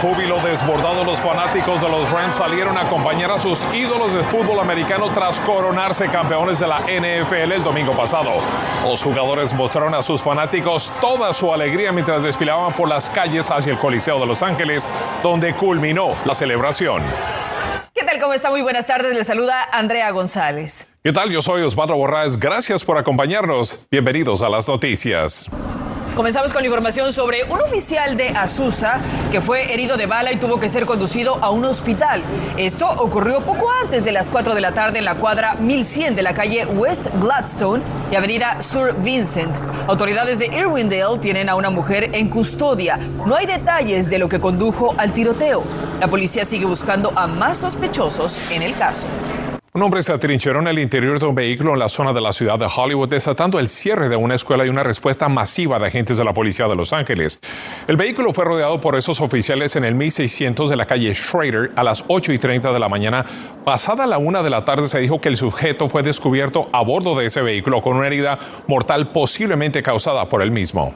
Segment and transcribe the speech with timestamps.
[0.00, 4.60] Júbilo desbordado, los fanáticos de los Rams salieron a acompañar a sus ídolos de fútbol
[4.60, 8.40] americano tras coronarse campeones de la NFL el domingo pasado.
[8.82, 13.72] Los jugadores mostraron a sus fanáticos toda su alegría mientras desfilaban por las calles hacia
[13.72, 14.88] el Coliseo de Los Ángeles,
[15.22, 17.02] donde culminó la celebración.
[17.94, 18.18] ¿Qué tal?
[18.18, 18.50] ¿Cómo está?
[18.50, 19.14] Muy buenas tardes.
[19.14, 20.88] Le saluda Andrea González.
[21.02, 21.30] ¿Qué tal?
[21.30, 22.38] Yo soy Osvaldo Borraes.
[22.38, 23.86] Gracias por acompañarnos.
[23.90, 25.48] Bienvenidos a las noticias.
[26.16, 29.00] Comenzamos con la información sobre un oficial de Azusa
[29.32, 32.22] que fue herido de bala y tuvo que ser conducido a un hospital.
[32.56, 36.22] Esto ocurrió poco antes de las 4 de la tarde en la cuadra 1100 de
[36.22, 37.82] la calle West Gladstone
[38.12, 39.56] y avenida Sur Vincent.
[39.88, 42.96] Autoridades de Irwindale tienen a una mujer en custodia.
[43.26, 45.64] No hay detalles de lo que condujo al tiroteo.
[45.98, 49.08] La policía sigue buscando a más sospechosos en el caso.
[49.76, 52.32] Un hombre se atrincheró en el interior de un vehículo en la zona de la
[52.32, 56.16] ciudad de Hollywood, desatando el cierre de una escuela y una respuesta masiva de agentes
[56.16, 57.40] de la policía de Los Ángeles.
[57.88, 61.82] El vehículo fue rodeado por esos oficiales en el 1600 de la calle Schrader a
[61.82, 63.26] las 8 y 30 de la mañana.
[63.64, 67.16] Pasada la una de la tarde se dijo que el sujeto fue descubierto a bordo
[67.16, 70.94] de ese vehículo con una herida mortal posiblemente causada por él mismo.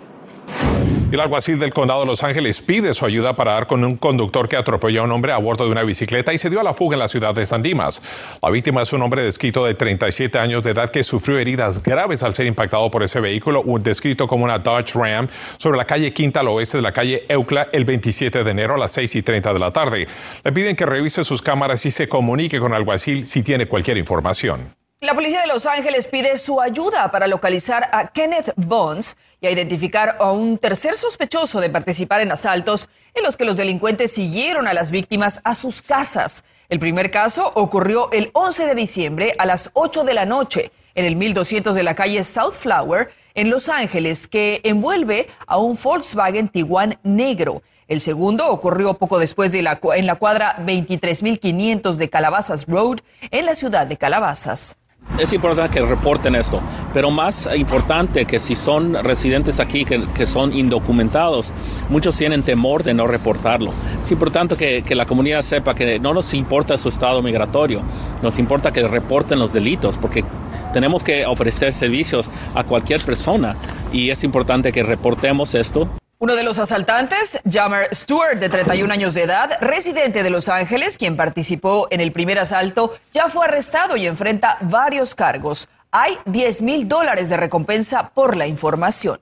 [1.11, 4.47] El alguacil del condado de Los Ángeles pide su ayuda para dar con un conductor
[4.47, 6.75] que atropelló a un hombre a bordo de una bicicleta y se dio a la
[6.75, 8.03] fuga en la ciudad de San Dimas.
[8.43, 12.23] La víctima es un hombre descrito de 37 años de edad que sufrió heridas graves
[12.23, 16.41] al ser impactado por ese vehículo, descrito como una Dodge Ram, sobre la calle Quinta
[16.41, 19.55] al oeste de la calle Eucla el 27 de enero a las 6 y 30
[19.55, 20.07] de la tarde.
[20.45, 24.78] Le piden que revise sus cámaras y se comunique con alguacil si tiene cualquier información.
[25.01, 29.51] La policía de Los Ángeles pide su ayuda para localizar a Kenneth Bonds y a
[29.53, 34.67] identificar a un tercer sospechoso de participar en asaltos en los que los delincuentes siguieron
[34.67, 36.43] a las víctimas a sus casas.
[36.69, 41.05] El primer caso ocurrió el 11 de diciembre a las 8 de la noche en
[41.05, 46.49] el 1200 de la calle South Flower en Los Ángeles que envuelve a un Volkswagen
[46.49, 47.63] Tiguan negro.
[47.87, 52.99] El segundo ocurrió poco después de la, en la cuadra 23500 de Calabazas Road
[53.31, 54.77] en la ciudad de Calabazas.
[55.17, 56.61] Es importante que reporten esto,
[56.95, 61.53] pero más importante que si son residentes aquí que, que, son indocumentados,
[61.89, 63.73] muchos tienen temor de no reportarlo.
[64.01, 67.83] Es importante que, que, la comunidad sepa que no nos importa su estado migratorio,
[68.23, 70.25] nos importa que reporten los delitos, porque
[70.73, 73.57] tenemos que ofrecer servicios a cualquier persona
[73.93, 75.89] y es importante que reportemos esto.
[76.21, 80.99] Uno de los asaltantes, Jammer Stewart, de 31 años de edad, residente de Los Ángeles,
[80.99, 85.69] quien participó en el primer asalto, ya fue arrestado y enfrenta varios cargos.
[85.93, 89.21] Hay 10 mil dólares de recompensa por la información.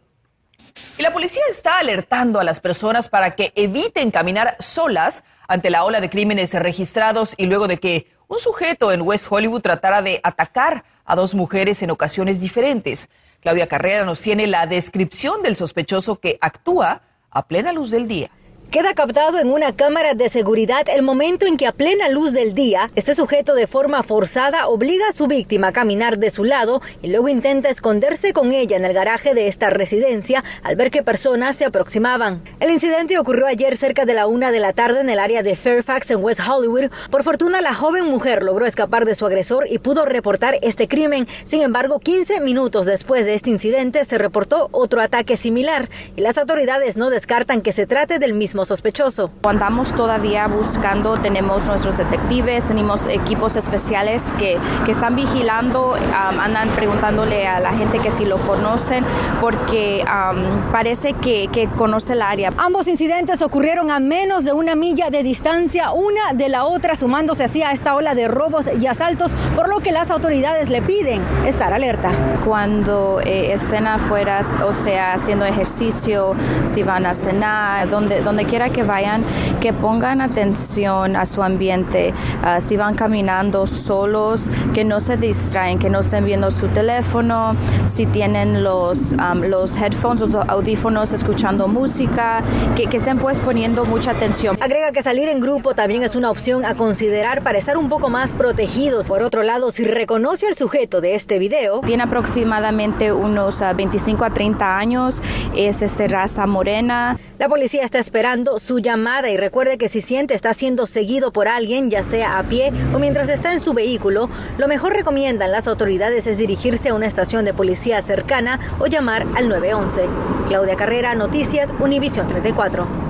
[0.96, 5.84] Y la policía está alertando a las personas para que eviten caminar solas ante la
[5.84, 10.20] ola de crímenes registrados y luego de que un sujeto en West Hollywood tratara de
[10.22, 13.08] atacar a dos mujeres en ocasiones diferentes.
[13.40, 18.30] Claudia Carrera nos tiene la descripción del sospechoso que actúa a plena luz del día.
[18.70, 22.52] Queda captado en una cámara de seguridad el momento en que a plena luz del
[22.52, 26.82] día, este sujeto de forma forzada obliga a su víctima a caminar de su lado
[27.00, 31.04] y luego intenta esconderse con ella en el garaje de esta residencia al ver que
[31.04, 32.42] personas se aproximaban.
[32.58, 35.54] El incidente ocurrió ayer cerca de la una de la tarde en el área de
[35.54, 36.90] Fairfax en West Hollywood.
[37.10, 41.28] Por fortuna, la joven mujer logró escapar de su agresor y pudo reportar este crimen.
[41.44, 46.36] Sin embargo, 15 minutos después de este incidente se reportó otro ataque similar y las
[46.36, 49.30] autoridades no descartan que se trate del mismo sospechoso.
[49.44, 56.68] Andamos todavía buscando, tenemos nuestros detectives, tenemos equipos especiales que, que están vigilando, um, andan
[56.70, 59.04] preguntándole a la gente que si lo conocen,
[59.40, 62.50] porque um, parece que, que conoce el área.
[62.58, 67.44] Ambos incidentes ocurrieron a menos de una milla de distancia, una de la otra, sumándose
[67.44, 71.22] así a esta ola de robos y asaltos, por lo que las autoridades le piden
[71.44, 72.12] estar alerta.
[72.44, 76.34] Cuando eh, escena afuera, o sea, haciendo ejercicio,
[76.66, 79.24] si van a cenar, donde, donde quiera que vayan,
[79.60, 85.78] que pongan atención a su ambiente, uh, si van caminando solos, que no se distraen,
[85.78, 87.56] que no estén viendo su teléfono,
[87.86, 92.42] si tienen los, um, los headphones, los audífonos escuchando música,
[92.76, 94.56] que, que estén pues poniendo mucha atención.
[94.60, 98.08] Agrega que salir en grupo también es una opción a considerar para estar un poco
[98.08, 99.06] más protegidos.
[99.06, 104.24] Por otro lado, si reconoce al sujeto de este video, tiene aproximadamente unos uh, 25
[104.24, 105.22] a 30 años,
[105.54, 107.18] es este raza morena.
[107.38, 111.48] La policía está esperando su llamada y recuerde que si siente está siendo seguido por
[111.48, 115.68] alguien, ya sea a pie o mientras está en su vehículo, lo mejor recomiendan las
[115.68, 120.08] autoridades es dirigirse a una estación de policía cercana o llamar al 911.
[120.46, 123.05] Claudia Carrera, Noticias, Univisión 34.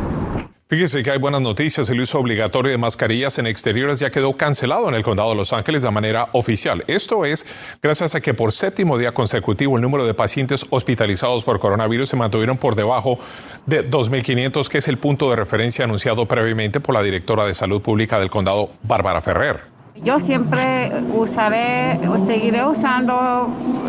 [0.69, 1.89] Fíjese que hay buenas noticias.
[1.91, 5.53] El uso obligatorio de mascarillas en exteriores ya quedó cancelado en el condado de Los
[5.53, 6.83] Ángeles de manera oficial.
[6.89, 7.47] Esto es
[7.81, 12.17] gracias a que por séptimo día consecutivo el número de pacientes hospitalizados por coronavirus se
[12.17, 13.21] mantuvieron por debajo
[13.65, 17.81] de 2.500, que es el punto de referencia anunciado previamente por la directora de salud
[17.81, 19.76] pública del condado, Bárbara Ferrer.
[20.05, 23.49] Yo siempre usaré, seguiré usando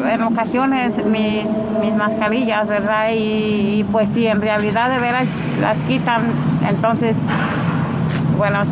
[0.10, 1.44] en ocasiones mis,
[1.82, 3.10] mis mascarillas, ¿verdad?
[3.14, 5.28] Y, pues si en realidad de veras
[5.62, 6.24] las quitan,
[6.68, 7.16] entonces,
[8.38, 8.64] bueno,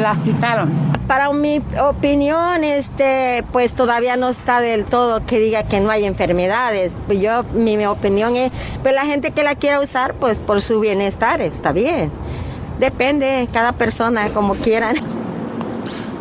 [0.00, 0.70] las quitaron.
[1.06, 6.06] Para mi opinión, este, pues todavía no está del todo que diga que no hay
[6.06, 6.94] enfermedades.
[7.08, 8.50] Yo, mi, mi opinión es,
[8.82, 12.10] pues la gente que la quiera usar, pues por su bienestar, está bien.
[12.80, 14.96] Depende, cada persona como quieran.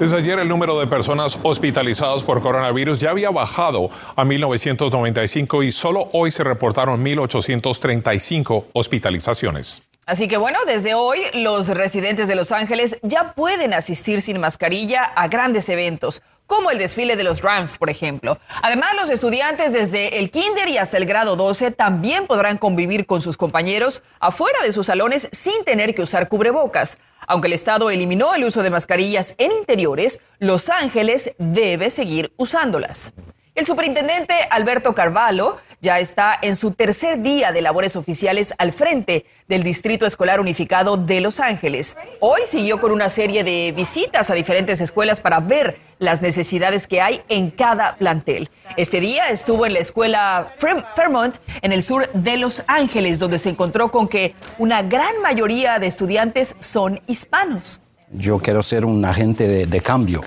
[0.04, 5.72] Desde ayer el número de personas hospitalizadas por coronavirus ya había bajado a 1.995 y
[5.72, 9.82] solo hoy se reportaron 1.835 hospitalizaciones.
[10.06, 15.06] Así que bueno, desde hoy los residentes de Los Ángeles ya pueden asistir sin mascarilla
[15.06, 18.38] a grandes eventos, como el desfile de los Rams, por ejemplo.
[18.62, 23.22] Además, los estudiantes desde el kinder y hasta el grado 12 también podrán convivir con
[23.22, 26.98] sus compañeros afuera de sus salones sin tener que usar cubrebocas.
[27.28, 33.13] Aunque el Estado eliminó el uso de mascarillas en interiores, Los Ángeles debe seguir usándolas.
[33.56, 39.28] El superintendente Alberto Carvalho ya está en su tercer día de labores oficiales al frente
[39.48, 41.96] del Distrito Escolar Unificado de Los Ángeles.
[42.20, 47.00] Hoy siguió con una serie de visitas a diferentes escuelas para ver las necesidades que
[47.00, 48.50] hay en cada plantel.
[48.76, 53.52] Este día estuvo en la escuela Fairmont en el sur de Los Ángeles, donde se
[53.52, 57.80] encontró con que una gran mayoría de estudiantes son hispanos.
[58.12, 60.22] Yo quiero ser un agente de, de cambio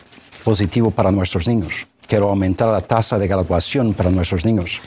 [0.44, 4.80] positivo para nuestros niños Quiero aumentar la tasa de graduación para nuestros niños,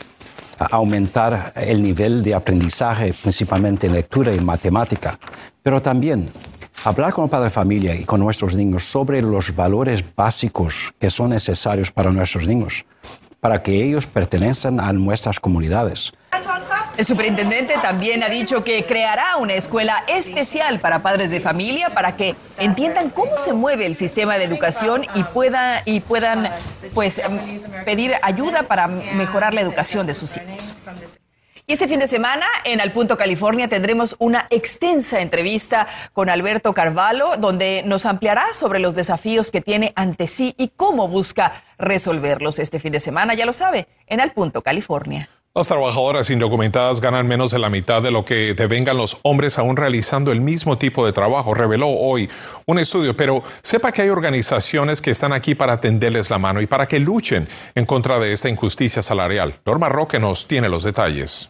[0.72, 5.20] aumentar el nivel de aprendizaje, principalmente en lectura y matemática,
[5.62, 6.30] pero también
[6.86, 11.10] hablar con el padre de familia y con nuestros niños sobre los valores básicos que
[11.10, 12.86] son necesarios para nuestros niños,
[13.42, 16.14] para que ellos pertenezcan a nuestras comunidades.
[17.00, 22.18] El superintendente también ha dicho que creará una escuela especial para padres de familia para
[22.18, 26.52] que entiendan cómo se mueve el sistema de educación y, pueda, y puedan
[26.94, 27.22] pues,
[27.86, 30.76] pedir ayuda para mejorar la educación de sus hijos.
[31.68, 36.74] Y este fin de semana en Al Punto California tendremos una extensa entrevista con Alberto
[36.74, 42.60] Carvalho, donde nos ampliará sobre los desafíos que tiene ante sí y cómo busca resolverlos
[42.60, 45.30] este fin de semana, ya lo sabe, en Al Punto California.
[45.56, 49.76] Las trabajadoras indocumentadas ganan menos de la mitad de lo que devengan los hombres aún
[49.78, 52.30] realizando el mismo tipo de trabajo, reveló hoy
[52.68, 53.18] un estudio.
[53.18, 57.00] Pero sepa que hay organizaciones que están aquí para tenderles la mano y para que
[57.00, 59.56] luchen en contra de esta injusticia salarial.
[59.66, 61.50] Norma Roque nos tiene los detalles.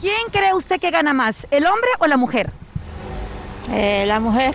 [0.00, 2.50] ¿Quién cree usted que gana más, el hombre o la mujer?
[3.70, 4.54] Eh, la mujer.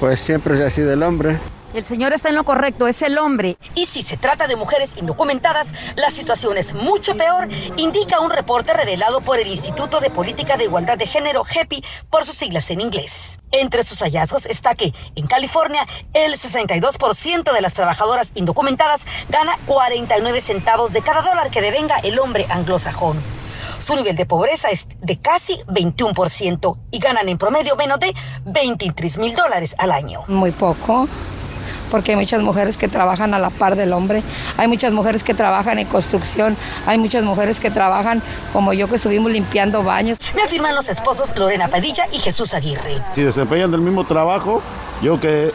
[0.00, 1.36] Pues siempre ha sido el hombre.
[1.74, 3.58] El señor está en lo correcto, es el hombre.
[3.74, 8.72] Y si se trata de mujeres indocumentadas, la situación es mucho peor, indica un reporte
[8.72, 12.80] revelado por el Instituto de Política de Igualdad de Género, GEPI, por sus siglas en
[12.80, 13.38] inglés.
[13.50, 20.40] Entre sus hallazgos está que, en California, el 62% de las trabajadoras indocumentadas gana 49
[20.40, 23.20] centavos de cada dólar que devenga el hombre anglosajón.
[23.78, 28.14] Su nivel de pobreza es de casi 21% y ganan en promedio menos de
[28.46, 30.24] 23 mil dólares al año.
[30.28, 31.06] Muy poco
[31.90, 34.22] porque hay muchas mujeres que trabajan a la par del hombre,
[34.56, 38.96] hay muchas mujeres que trabajan en construcción, hay muchas mujeres que trabajan como yo que
[38.96, 40.18] estuvimos limpiando baños.
[40.34, 43.02] Me afirman los esposos Lorena Padilla y Jesús Aguirre.
[43.12, 44.62] Si desempeñan el mismo trabajo,
[45.02, 45.50] yo que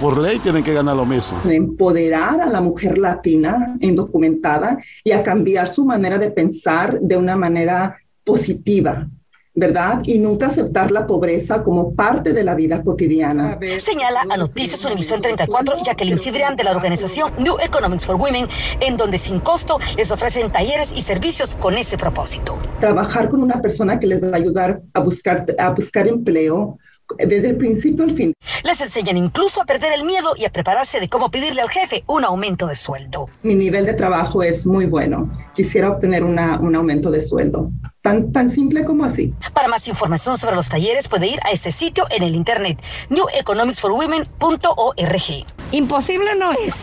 [0.00, 1.38] por ley tienen que ganar lo mismo.
[1.44, 7.36] Empoderar a la mujer latina indocumentada y a cambiar su manera de pensar de una
[7.36, 9.08] manera positiva,
[9.56, 10.02] ¿verdad?
[10.04, 13.58] Y nunca aceptar la pobreza como parte de la vida cotidiana.
[13.78, 18.46] Señala a Noticias Univisión 34 Jacqueline Cibrián de la organización New Economics for Women,
[18.80, 22.58] en donde sin costo les ofrecen talleres y servicios con ese propósito.
[22.80, 26.78] Trabajar con una persona que les va a ayudar a buscar, a buscar empleo,
[27.18, 28.32] desde el principio al fin.
[28.64, 32.04] Les enseñan incluso a perder el miedo y a prepararse de cómo pedirle al jefe
[32.06, 33.28] un aumento de sueldo.
[33.42, 35.30] Mi nivel de trabajo es muy bueno.
[35.54, 37.70] Quisiera obtener una, un aumento de sueldo.
[38.02, 39.34] Tan, tan simple como así.
[39.52, 45.46] Para más información sobre los talleres puede ir a ese sitio en el internet neweconomicsforwomen.org.
[45.72, 46.74] Imposible no es.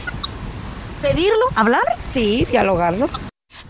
[1.02, 1.46] ¿Pedirlo?
[1.56, 1.84] ¿Hablar?
[2.14, 3.10] Sí, dialogarlo.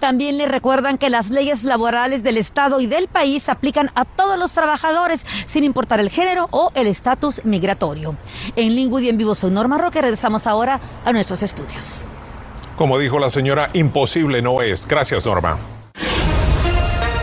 [0.03, 4.37] También le recuerdan que las leyes laborales del Estado y del país aplican a todos
[4.37, 8.17] los trabajadores, sin importar el género o el estatus migratorio.
[8.57, 10.01] En Lingwood y en vivo soy Norma Roque.
[10.01, 12.03] Regresamos ahora a nuestros estudios.
[12.75, 14.85] Como dijo la señora, imposible no es.
[14.85, 15.57] Gracias, Norma.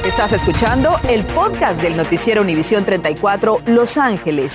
[0.02, 4.54] Estás escuchando el podcast del noticiero Univisión 34 Los Ángeles.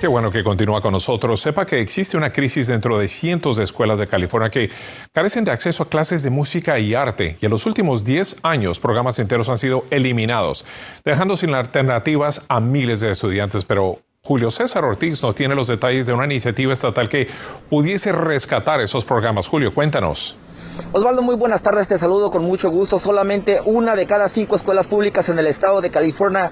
[0.00, 1.40] Qué bueno que continúa con nosotros.
[1.40, 4.70] Sepa que existe una crisis dentro de cientos de escuelas de California que
[5.12, 7.36] carecen de acceso a clases de música y arte.
[7.40, 10.64] Y en los últimos 10 años, programas enteros han sido eliminados,
[11.04, 13.64] dejando sin alternativas a miles de estudiantes.
[13.64, 17.26] Pero Julio César Ortiz no tiene los detalles de una iniciativa estatal que
[17.68, 19.48] pudiese rescatar esos programas.
[19.48, 20.38] Julio, cuéntanos.
[20.92, 22.98] Osvaldo, muy buenas tardes, te saludo con mucho gusto.
[22.98, 26.50] Solamente una de cada cinco escuelas públicas en el estado de California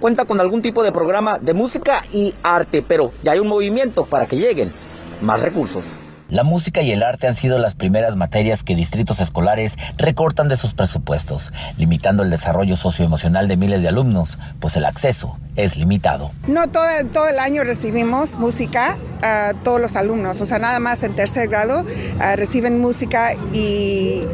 [0.00, 4.04] cuenta con algún tipo de programa de música y arte, pero ya hay un movimiento
[4.06, 4.72] para que lleguen
[5.20, 5.84] más recursos.
[6.34, 10.56] La música y el arte han sido las primeras materias que distritos escolares recortan de
[10.56, 16.32] sus presupuestos, limitando el desarrollo socioemocional de miles de alumnos, pues el acceso es limitado.
[16.48, 21.14] No todo, el año recibimos música a todos los alumnos, o sea, nada más en
[21.14, 21.86] tercer grado
[22.18, 24.24] ah, reciben música y,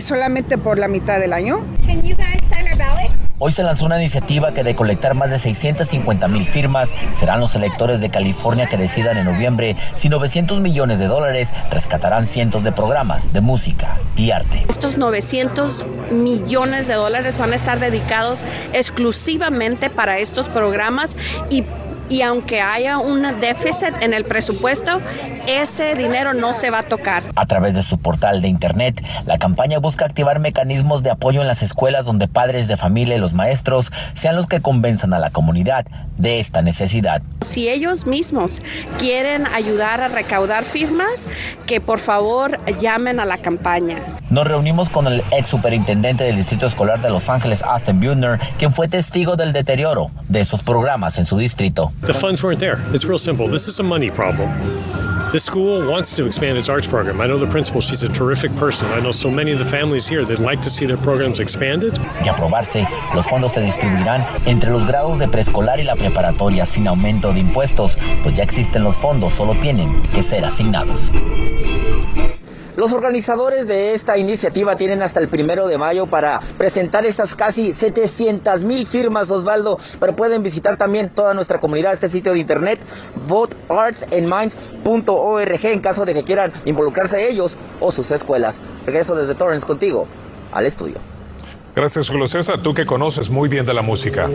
[0.00, 1.66] solamente por la mitad del año.
[3.44, 7.56] Hoy se lanzó una iniciativa que de colectar más de 650 mil firmas serán los
[7.56, 12.70] electores de California que decidan en noviembre si 900 millones de dólares rescatarán cientos de
[12.70, 14.64] programas de música y arte.
[14.68, 21.16] Estos 900 millones de dólares van a estar dedicados exclusivamente para estos programas
[21.50, 21.64] y
[22.12, 25.00] y aunque haya un déficit en el presupuesto,
[25.46, 27.24] ese dinero no se va a tocar.
[27.36, 31.48] A través de su portal de internet, la campaña busca activar mecanismos de apoyo en
[31.48, 35.30] las escuelas donde padres de familia y los maestros sean los que convenzan a la
[35.30, 35.86] comunidad
[36.18, 37.22] de esta necesidad.
[37.40, 38.62] Si ellos mismos
[38.98, 41.26] quieren ayudar a recaudar firmas,
[41.66, 43.98] que por favor llamen a la campaña.
[44.30, 48.72] Nos reunimos con el ex superintendente del Distrito Escolar de Los Ángeles, Austin Buhner, quien
[48.72, 51.92] fue testigo del deterioro de esos programas en su distrito.
[52.06, 52.78] The funds weren't there.
[52.92, 53.48] It's real simple.
[53.50, 54.48] This is a money problem.
[55.32, 57.22] This school wants to expand its arts program.
[57.22, 58.86] I know the principal, she's a terrific person.
[58.88, 61.94] I know so many of the families here that like to see their programs expanded.
[62.22, 66.86] De aprobarse, los fondos se distribuirán entre los grados de preescolar y la preparatoria sin
[66.86, 71.10] aumento de impuestos, pues ya existen los fondos, solo tienen que ser asignados.
[72.74, 77.74] Los organizadores de esta iniciativa tienen hasta el primero de mayo para presentar estas casi
[77.74, 82.80] 700 mil firmas, Osvaldo, pero pueden visitar también toda nuestra comunidad, este sitio de internet,
[83.28, 88.58] voteartsandminds.org, en caso de que quieran involucrarse ellos o sus escuelas.
[88.86, 90.08] Regreso desde Torrance contigo
[90.50, 90.96] al estudio.
[91.76, 92.26] Gracias, Julio
[92.62, 94.30] tú que conoces muy bien de la música.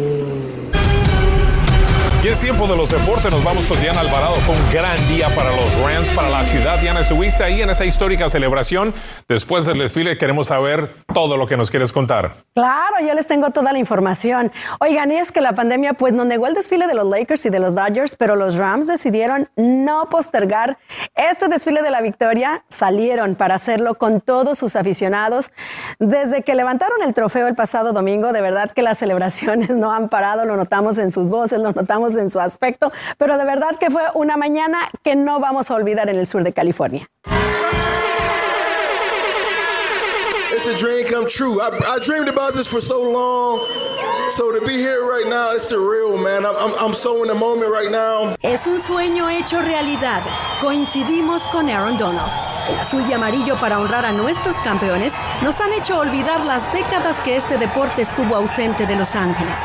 [2.24, 3.32] Y es tiempo de los deportes.
[3.32, 4.36] Nos vamos con Diana Alvarado.
[4.38, 6.80] Fue un gran día para los Rams, para la ciudad.
[6.80, 8.94] Diana, estuviste ahí en esa histórica celebración.
[9.30, 12.34] Después del desfile queremos saber todo lo que nos quieres contar.
[12.56, 14.52] Claro, yo les tengo toda la información.
[14.80, 17.60] Oigan, es que la pandemia pues no negó el desfile de los Lakers y de
[17.60, 20.80] los Dodgers, pero los Rams decidieron no postergar
[21.16, 22.64] este desfile de la victoria.
[22.70, 25.52] Salieron para hacerlo con todos sus aficionados.
[26.00, 30.10] Desde que levantaron el trofeo el pasado domingo, de verdad que las celebraciones no han
[30.10, 30.46] parado.
[30.46, 34.04] Lo notamos en sus voces, lo notamos en su aspecto, pero de verdad que fue
[34.14, 37.08] una mañana que no vamos a olvidar en el sur de California.
[40.50, 41.62] It's a dream come true.
[41.62, 43.60] I, I dreamed about this for so long.
[44.32, 46.46] So to be here right now, it's surreal, man.
[46.46, 48.36] I'm, I'm, I'm so in the moment right now.
[48.42, 50.24] Es un sueño hecho realidad.
[50.60, 52.32] Coincidimos con Aaron Donald.
[52.70, 57.22] El azul y amarillo para honrar a nuestros campeones nos han hecho olvidar las décadas
[57.22, 59.62] que este deporte estuvo ausente de Los Ángeles.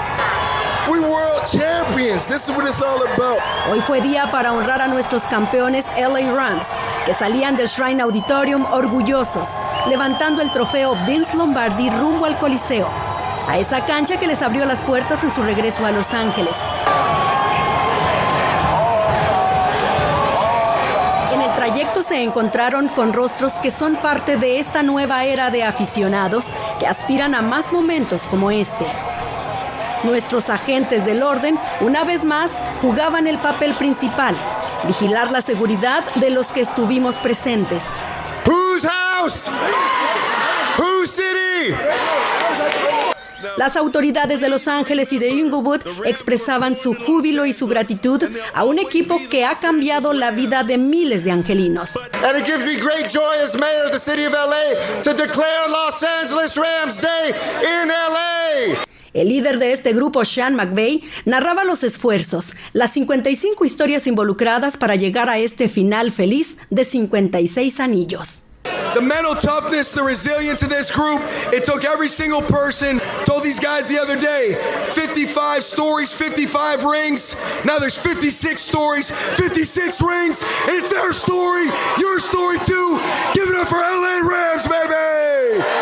[0.91, 2.27] We world champions.
[2.27, 3.39] This is what it's all about.
[3.71, 6.71] Hoy fue día para honrar a nuestros campeones LA Rams,
[7.07, 12.89] que salían del Shrine Auditorium orgullosos, levantando el trofeo Vince Lombardi rumbo al Coliseo,
[13.47, 16.59] a esa cancha que les abrió las puertas en su regreso a Los Ángeles.
[21.33, 25.62] En el trayecto se encontraron con rostros que son parte de esta nueva era de
[25.62, 28.87] aficionados que aspiran a más momentos como este.
[30.04, 34.35] Nuestros agentes del orden, una vez más, jugaban el papel principal,
[34.87, 37.85] vigilar la seguridad de los que estuvimos presentes.
[38.44, 39.49] Whose house?
[40.76, 41.75] Whose city?
[43.56, 48.64] Las autoridades de Los Ángeles y de Inglewood expresaban su júbilo y su gratitud a
[48.64, 51.99] un equipo que ha cambiado la vida de miles de angelinos.
[59.14, 64.97] El líder de este grupo, Sean McVeigh, narraba los esfuerzos, las 55 historias involucradas para
[64.97, 68.42] llegar a este final feliz de 56 anillos.
[68.95, 71.21] The mental toughness, the resilience of this group,
[71.52, 73.00] it took every single person.
[73.25, 74.54] Told these guys the other day
[74.95, 77.35] 55 stories, 55 rings.
[77.64, 80.42] Now there's 56 stories, 56 rings.
[80.69, 83.00] And it's their story, your story too.
[83.35, 85.82] Give it up for LA Rams, baby!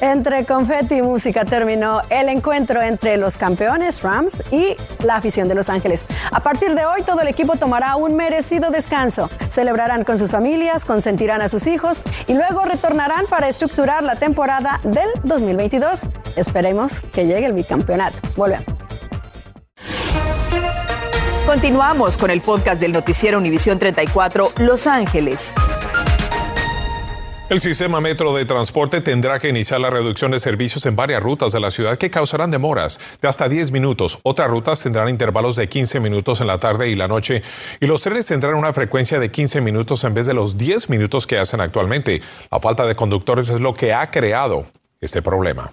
[0.00, 5.54] Entre confeti y música terminó el encuentro entre los campeones Rams y la afición de
[5.54, 6.04] Los Ángeles.
[6.32, 9.28] A partir de hoy todo el equipo tomará un merecido descanso.
[9.50, 14.80] Celebrarán con sus familias, consentirán a sus hijos y luego retornarán para estructurar la temporada
[14.84, 16.00] del 2022.
[16.36, 18.16] Esperemos que llegue el bicampeonato.
[18.36, 18.64] Volvemos.
[21.44, 25.52] Continuamos con el podcast del noticiero Univisión 34 Los Ángeles.
[27.50, 31.50] El sistema metro de transporte tendrá que iniciar la reducción de servicios en varias rutas
[31.50, 34.20] de la ciudad que causarán demoras de hasta 10 minutos.
[34.22, 37.42] Otras rutas tendrán intervalos de 15 minutos en la tarde y la noche
[37.80, 41.26] y los trenes tendrán una frecuencia de 15 minutos en vez de los 10 minutos
[41.26, 42.22] que hacen actualmente.
[42.52, 44.66] La falta de conductores es lo que ha creado
[45.00, 45.72] este problema.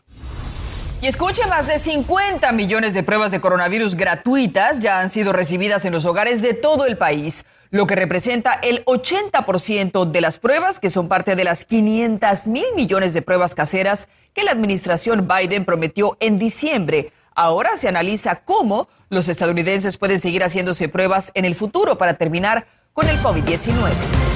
[1.00, 5.86] Y escuche, más de 50 millones de pruebas de coronavirus gratuitas ya han sido recibidas
[5.86, 10.80] en los hogares de todo el país lo que representa el 80% de las pruebas,
[10.80, 15.66] que son parte de las 500 mil millones de pruebas caseras que la administración Biden
[15.66, 17.12] prometió en diciembre.
[17.36, 22.66] Ahora se analiza cómo los estadounidenses pueden seguir haciéndose pruebas en el futuro para terminar
[22.94, 24.27] con el COVID-19.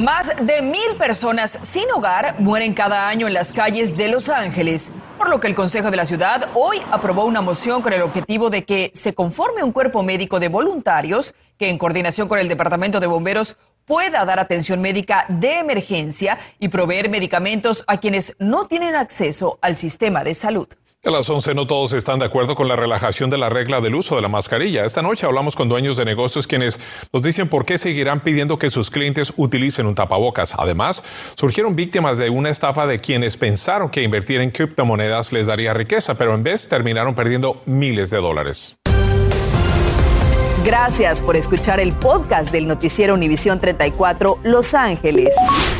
[0.00, 4.90] Más de mil personas sin hogar mueren cada año en las calles de Los Ángeles,
[5.18, 8.48] por lo que el Consejo de la Ciudad hoy aprobó una moción con el objetivo
[8.48, 12.98] de que se conforme un cuerpo médico de voluntarios que en coordinación con el Departamento
[12.98, 18.96] de Bomberos pueda dar atención médica de emergencia y proveer medicamentos a quienes no tienen
[18.96, 20.68] acceso al sistema de salud.
[21.02, 23.94] A las 11 no todos están de acuerdo con la relajación de la regla del
[23.94, 24.84] uso de la mascarilla.
[24.84, 26.78] Esta noche hablamos con dueños de negocios quienes
[27.10, 30.52] nos dicen por qué seguirán pidiendo que sus clientes utilicen un tapabocas.
[30.58, 31.02] Además,
[31.36, 36.16] surgieron víctimas de una estafa de quienes pensaron que invertir en criptomonedas les daría riqueza,
[36.16, 38.76] pero en vez terminaron perdiendo miles de dólares.
[40.66, 45.34] Gracias por escuchar el podcast del noticiero Univisión 34 Los Ángeles.